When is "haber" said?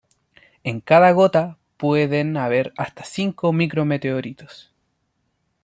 2.35-2.73